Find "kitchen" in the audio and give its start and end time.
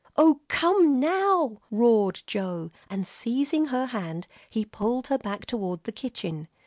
5.91-6.47